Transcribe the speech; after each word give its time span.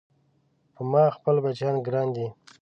په 0.75 0.81
ما 0.91 1.03
خپل 1.15 1.35
بچيان 1.43 1.75
ګران 1.87 2.07
دي 2.15 2.27